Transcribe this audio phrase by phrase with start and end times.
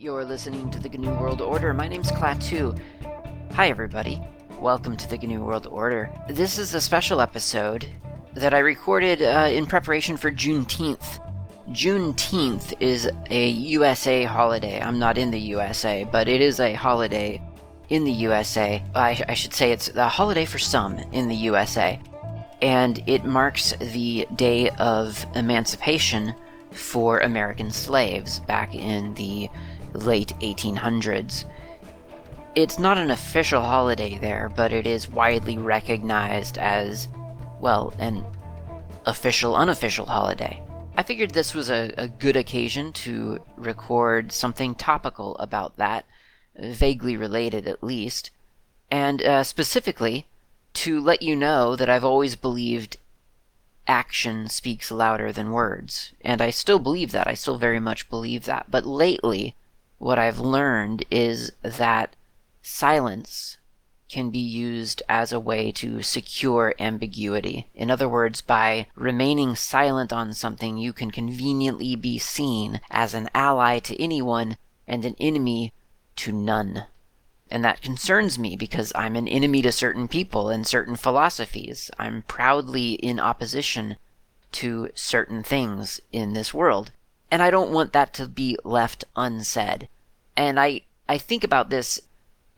[0.00, 1.74] You're listening to the GNU World Order.
[1.74, 2.80] My name's Klaatu.
[3.52, 4.18] Hi, everybody.
[4.58, 6.10] Welcome to the GNU World Order.
[6.26, 7.86] This is a special episode
[8.32, 11.20] that I recorded uh, in preparation for Juneteenth.
[11.68, 14.80] Juneteenth is a USA holiday.
[14.80, 17.38] I'm not in the USA, but it is a holiday
[17.90, 18.82] in the USA.
[18.94, 22.00] I, I should say it's a holiday for some in the USA.
[22.62, 26.34] And it marks the day of emancipation
[26.70, 29.50] for American slaves back in the
[29.94, 31.44] late 1800s.
[32.54, 37.08] It's not an official holiday there, but it is widely recognized as,
[37.60, 38.24] well, an
[39.06, 40.60] official, unofficial holiday.
[40.96, 46.04] I figured this was a, a good occasion to record something topical about that,
[46.58, 48.30] vaguely related at least,
[48.90, 50.26] and uh, specifically
[50.74, 52.96] to let you know that I've always believed
[53.86, 56.12] action speaks louder than words.
[56.20, 57.26] And I still believe that.
[57.26, 58.70] I still very much believe that.
[58.70, 59.54] But lately,
[60.00, 62.16] what I've learned is that
[62.62, 63.58] silence
[64.08, 67.68] can be used as a way to secure ambiguity.
[67.74, 73.28] In other words, by remaining silent on something, you can conveniently be seen as an
[73.34, 74.56] ally to anyone
[74.88, 75.74] and an enemy
[76.16, 76.86] to none.
[77.50, 81.90] And that concerns me because I'm an enemy to certain people and certain philosophies.
[81.98, 83.98] I'm proudly in opposition
[84.52, 86.90] to certain things in this world.
[87.30, 89.88] And I don't want that to be left unsaid.
[90.36, 92.00] And I, I think about this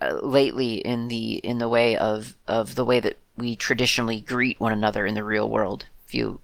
[0.01, 4.61] uh, lately in the in the way of, of the way that we traditionally greet
[4.61, 5.87] one another in the real world.
[6.07, 6.41] If you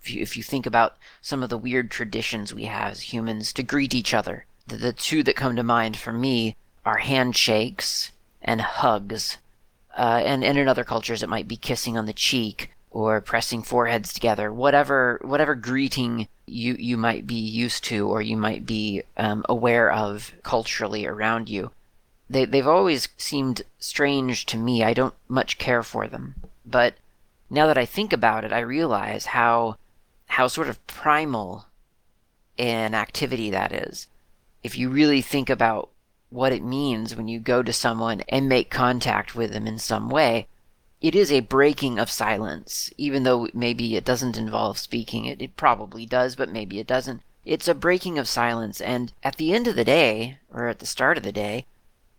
[0.00, 3.52] if you, if you think about some of the weird traditions we have as humans
[3.54, 8.12] to greet each other, the, the two that come to mind for me are handshakes
[8.40, 9.38] and hugs.
[9.96, 13.62] Uh, and, and in other cultures, it might be kissing on the cheek or pressing
[13.62, 14.52] foreheads together.
[14.52, 19.90] Whatever whatever greeting you you might be used to or you might be um, aware
[19.92, 21.70] of culturally around you,
[22.28, 24.82] they they've always seemed strange to me.
[24.82, 26.34] I don't much care for them,
[26.66, 26.94] but
[27.48, 29.76] now that I think about it, I realize how
[30.26, 31.66] how sort of primal
[32.58, 34.06] an activity that is.
[34.62, 35.88] If you really think about
[36.28, 40.08] what it means when you go to someone and make contact with them in some
[40.08, 40.46] way,
[41.00, 45.24] it is a breaking of silence, even though maybe it doesn't involve speaking.
[45.24, 47.22] It, it probably does, but maybe it doesn't.
[47.44, 50.86] It's a breaking of silence, and at the end of the day, or at the
[50.86, 51.66] start of the day,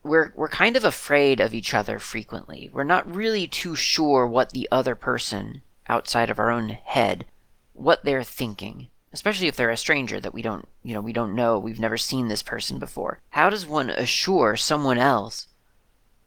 [0.03, 2.69] we're we're kind of afraid of each other frequently.
[2.74, 7.25] We're not really too sure what the other person outside of our own head
[7.74, 11.36] what they're thinking especially if they're a stranger that we don't, you know, we don't
[11.36, 13.19] know, we've never seen this person before.
[13.31, 15.48] How does one assure someone else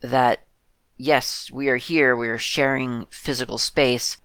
[0.00, 0.40] that
[0.96, 4.16] yes, we are here, we are sharing physical space,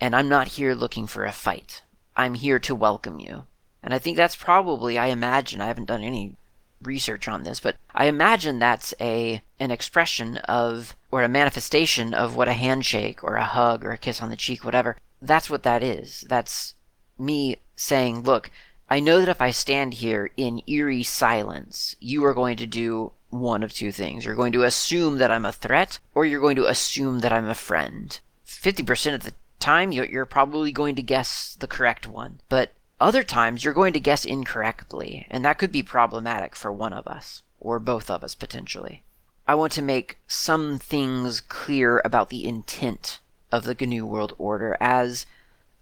[0.00, 1.82] and I'm not here looking for a fight.
[2.16, 3.44] I'm here to welcome you.
[3.82, 6.36] And I think that's probably, I imagine, I haven't done any
[6.82, 12.36] research on this, but I imagine that's a an expression of or a manifestation of
[12.36, 14.96] what a handshake or a hug or a kiss on the cheek, whatever.
[15.20, 16.24] That's what that is.
[16.28, 16.74] That's
[17.18, 18.50] me saying, look,
[18.88, 23.12] I know that if I stand here in eerie silence, you are going to do
[23.30, 24.24] one of two things.
[24.24, 27.48] You're going to assume that I'm a threat, or you're going to assume that I'm
[27.48, 28.18] a friend.
[28.46, 32.40] 50% of the time, you're probably going to guess the correct one.
[32.48, 36.92] But other times, you're going to guess incorrectly, and that could be problematic for one
[36.92, 39.04] of us, or both of us potentially.
[39.46, 43.20] I want to make some things clear about the intent
[43.50, 45.26] of the GNU World Order as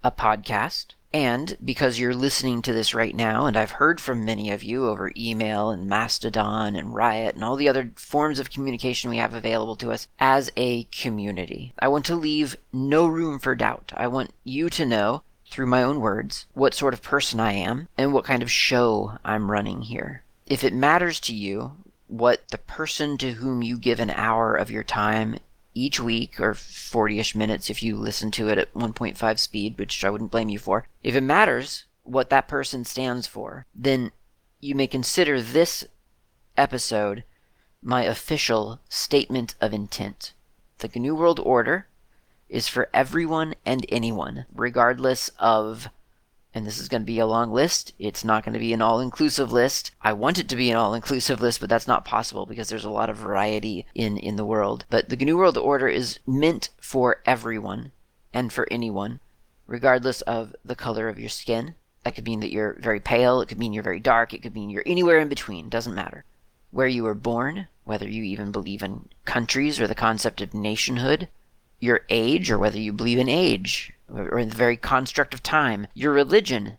[0.02, 4.50] a podcast, and because you're listening to this right now, and I've heard from many
[4.50, 9.08] of you over email and Mastodon and Riot and all the other forms of communication
[9.08, 13.54] we have available to us as a community, I want to leave no room for
[13.54, 13.92] doubt.
[13.96, 17.88] I want you to know, through my own words, what sort of person I am
[17.96, 20.24] and what kind of show I'm running here.
[20.46, 21.72] If it matters to you,
[22.06, 25.38] what the person to whom you give an hour of your time
[25.78, 30.04] each week, or 40 ish minutes if you listen to it at 1.5 speed, which
[30.04, 30.86] I wouldn't blame you for.
[31.02, 34.12] If it matters what that person stands for, then
[34.60, 35.86] you may consider this
[36.56, 37.24] episode
[37.82, 40.32] my official statement of intent.
[40.78, 41.86] The GNU World Order
[42.48, 45.88] is for everyone and anyone, regardless of
[46.54, 47.92] and this is going to be a long list.
[47.98, 49.90] It's not going to be an all inclusive list.
[50.00, 52.84] I want it to be an all inclusive list, but that's not possible because there's
[52.84, 54.84] a lot of variety in, in the world.
[54.90, 57.92] But the GNU World Order is meant for everyone
[58.32, 59.20] and for anyone,
[59.66, 61.74] regardless of the color of your skin.
[62.04, 64.54] That could mean that you're very pale, it could mean you're very dark, it could
[64.54, 66.24] mean you're anywhere in between, doesn't matter.
[66.70, 71.28] Where you were born, whether you even believe in countries or the concept of nationhood,
[71.80, 75.86] your age or whether you believe in age, or in the very construct of time,
[75.94, 76.78] your religion,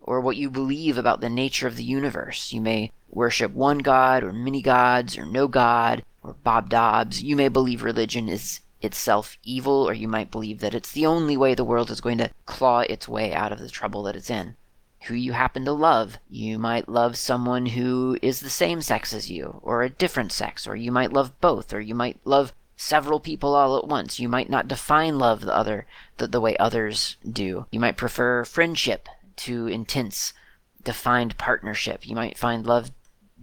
[0.00, 2.52] or what you believe about the nature of the universe.
[2.52, 7.22] You may worship one God or many gods or no God or Bob Dobbs.
[7.22, 11.36] You may believe religion is itself evil, or you might believe that it's the only
[11.36, 14.30] way the world is going to claw its way out of the trouble that it's
[14.30, 14.56] in.
[15.04, 16.18] Who you happen to love.
[16.28, 20.66] You might love someone who is the same sex as you, or a different sex,
[20.66, 24.18] or you might love both, or you might love several people all at once.
[24.18, 25.86] You might not define love the other
[26.16, 27.66] the, the way others do.
[27.70, 30.32] You might prefer friendship to intense
[30.82, 32.06] defined partnership.
[32.06, 32.90] You might find love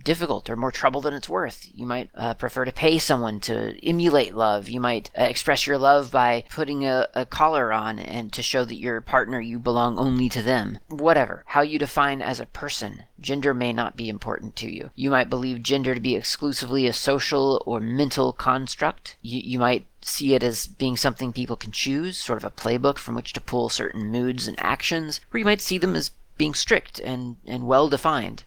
[0.03, 1.68] difficult or more trouble than it's worth.
[1.74, 4.69] You might uh, prefer to pay someone to emulate love.
[4.69, 8.65] You might uh, express your love by putting a, a collar on and to show
[8.65, 10.80] that your partner you belong only to them.
[10.89, 11.44] Whatever.
[11.48, 14.92] How you define as a person, gender may not be important to you.
[14.95, 19.18] You might believe gender to be exclusively a social or mental construct.
[19.21, 22.97] You, you might see it as being something people can choose, sort of a playbook
[22.97, 26.54] from which to pull certain moods and actions, or you might see them as being
[26.56, 28.44] strict and, and well defined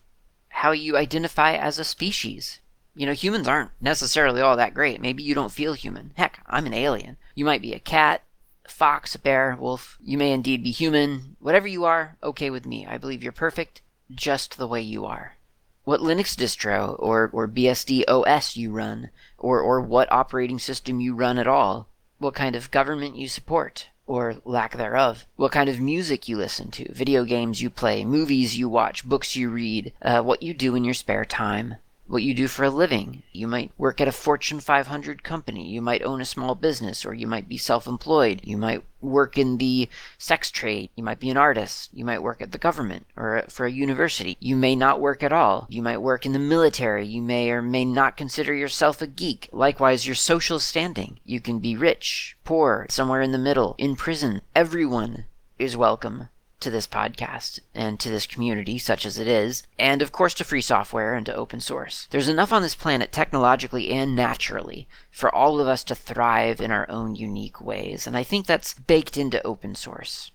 [0.64, 2.58] how you identify as a species.
[2.94, 4.98] You know, humans aren't necessarily all that great.
[4.98, 6.12] Maybe you don't feel human.
[6.16, 7.18] Heck, I'm an alien.
[7.34, 8.22] You might be a cat,
[8.66, 9.98] fox, bear, wolf.
[10.02, 11.36] You may indeed be human.
[11.38, 12.86] Whatever you are, okay with me.
[12.86, 15.36] I believe you're perfect just the way you are.
[15.84, 21.14] What Linux distro or, or BSD OS you run, or, or what operating system you
[21.14, 25.80] run at all, what kind of government you support, or lack thereof, what kind of
[25.80, 30.20] music you listen to, video games you play, movies you watch, books you read, uh,
[30.22, 33.22] what you do in your spare time, what you do for a living.
[33.32, 35.68] You might work at a Fortune 500 company.
[35.68, 38.40] You might own a small business, or you might be self employed.
[38.44, 40.90] You might work in the sex trade.
[40.96, 41.90] You might be an artist.
[41.92, 44.36] You might work at the government or for a university.
[44.40, 45.66] You may not work at all.
[45.68, 47.06] You might work in the military.
[47.06, 49.48] You may or may not consider yourself a geek.
[49.52, 51.20] Likewise, your social standing.
[51.24, 54.40] You can be rich, poor, somewhere in the middle, in prison.
[54.54, 55.26] Everyone
[55.58, 56.28] is welcome
[56.64, 60.44] to this podcast and to this community, such as it is, and of course to
[60.44, 62.08] free software and to open source.
[62.10, 66.70] There's enough on this planet, technologically and naturally, for all of us to thrive in
[66.70, 70.32] our own unique ways, and I think that's baked into open source.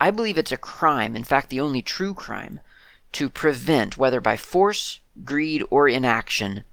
[0.00, 2.60] I believe it's a crime, in fact, the only true crime,
[3.12, 6.64] to prevent, whether by force, greed, or inaction,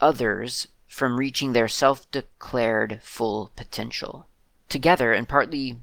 [0.00, 4.26] others from reaching their self declared full potential.
[4.68, 5.78] Together, and partly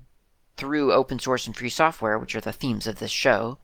[0.57, 3.57] through open source and free software, which are the themes of this show,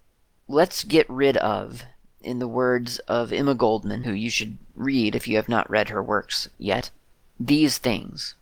[0.47, 1.83] let's get rid of,
[2.21, 5.89] in the words of Emma Goldman, who you should read if you have not read
[5.89, 6.89] her works yet,
[7.39, 8.35] these things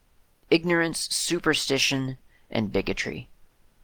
[0.49, 2.17] ignorance, superstition,
[2.51, 3.27] and bigotry,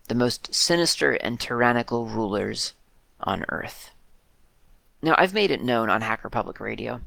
[0.07, 2.73] the most sinister and tyrannical rulers
[3.19, 3.91] on earth.
[5.01, 7.01] Now, I've made it known on Hacker Public Radio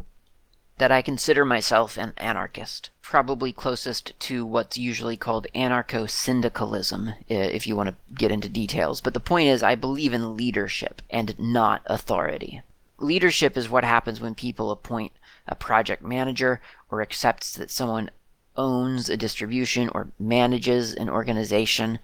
[0.79, 7.67] that I consider myself an anarchist, probably closest to what's usually called anarcho syndicalism, if
[7.67, 9.01] you want to get into details.
[9.01, 12.63] But the point is, I believe in leadership and not authority.
[12.99, 15.13] Leadership is what happens when people appoint
[15.47, 16.61] a project manager
[16.91, 18.11] or accepts that someone
[18.57, 21.99] owns a distribution or manages an organization.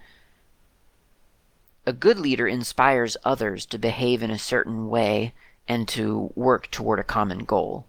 [1.85, 5.33] A good leader inspires others to behave in a certain way
[5.67, 7.87] and to work toward a common goal.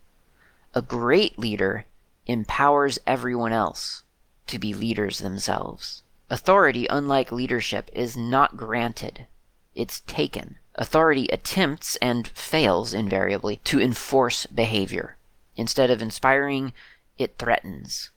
[0.74, 1.84] A great leader
[2.26, 4.04] empowers everyone else
[4.46, 6.02] to be leaders themselves.
[6.30, 9.26] Authority, unlike leadership, is not granted,
[9.74, 10.56] it's taken.
[10.74, 15.16] Authority attempts and fails invariably to enforce behavior.
[15.56, 16.72] Instead of inspiring,
[17.18, 18.10] it threatens.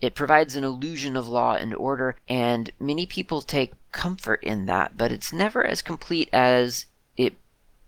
[0.00, 4.96] It provides an illusion of law and order, and many people take comfort in that,
[4.96, 6.86] but it's never as complete as
[7.16, 7.34] it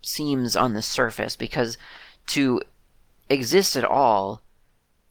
[0.01, 1.77] seems on the surface because
[2.27, 2.61] to
[3.31, 4.41] exists at all,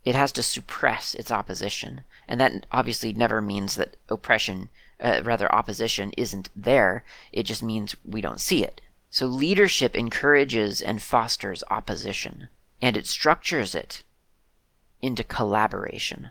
[0.05, 2.05] it has to suppress its opposition.
[2.27, 4.69] And that obviously never means that oppression,
[5.00, 7.05] uh, rather, opposition isn't there.
[7.33, 8.81] It just means we don't see it.
[9.11, 12.49] So leadership encourages and fosters opposition,
[12.81, 14.05] and it structures it
[15.03, 16.31] into collaboration.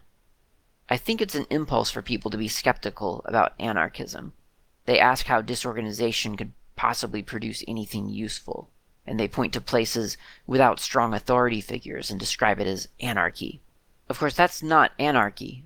[0.90, 4.34] I think it's an impulse for people to be skeptical about anarchism.
[4.86, 8.70] They ask how disorganization could possibly produce anything useful
[9.10, 13.60] and they point to places without strong authority figures and describe it as anarchy.
[14.08, 15.64] Of course, that's not anarchy.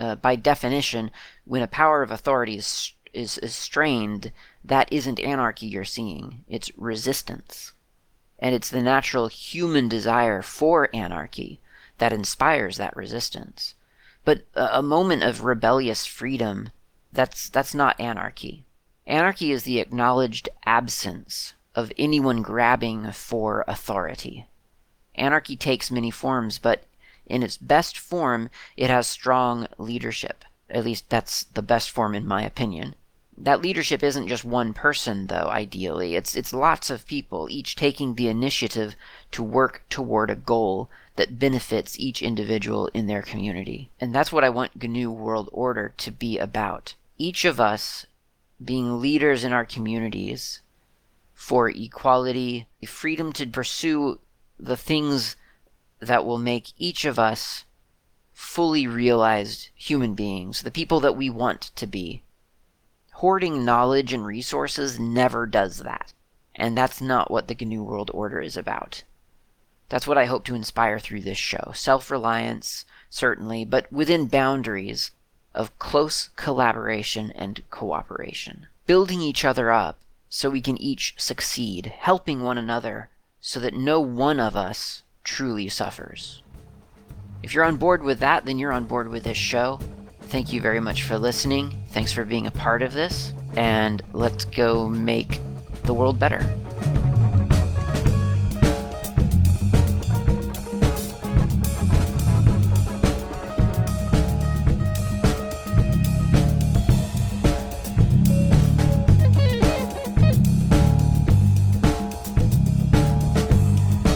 [0.00, 1.10] Uh, by definition,
[1.44, 4.32] when a power of authority is, is, is strained,
[4.64, 7.72] that isn't anarchy you're seeing, it's resistance.
[8.38, 11.60] And it's the natural human desire for anarchy
[11.98, 13.74] that inspires that resistance.
[14.24, 16.70] But a, a moment of rebellious freedom,
[17.12, 18.64] that's, that's not anarchy.
[19.06, 24.46] Anarchy is the acknowledged absence of anyone grabbing for authority.
[25.14, 26.84] Anarchy takes many forms, but
[27.26, 30.44] in its best form, it has strong leadership.
[30.70, 32.94] At least that's the best form in my opinion.
[33.38, 36.16] That leadership isn't just one person, though, ideally.
[36.16, 38.96] It's, it's lots of people, each taking the initiative
[39.32, 43.90] to work toward a goal that benefits each individual in their community.
[44.00, 46.94] And that's what I want GNU World Order to be about.
[47.18, 48.06] Each of us
[48.64, 50.60] being leaders in our communities
[51.36, 54.18] for equality, the freedom to pursue
[54.58, 55.36] the things
[56.00, 57.64] that will make each of us
[58.32, 62.22] fully realized human beings, the people that we want to be.
[63.12, 66.12] Hoarding knowledge and resources never does that.
[66.54, 69.04] And that's not what the GNU World Order is about.
[69.90, 71.72] That's what I hope to inspire through this show.
[71.74, 75.10] Self reliance, certainly, but within boundaries
[75.54, 78.66] of close collaboration and cooperation.
[78.86, 79.98] Building each other up
[80.28, 85.68] so we can each succeed, helping one another so that no one of us truly
[85.68, 86.42] suffers.
[87.42, 89.78] If you're on board with that, then you're on board with this show.
[90.22, 91.84] Thank you very much for listening.
[91.90, 93.32] Thanks for being a part of this.
[93.54, 95.40] And let's go make
[95.84, 96.44] the world better.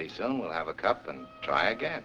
[0.00, 0.38] Ready soon.
[0.38, 2.02] We'll have a cup and try again.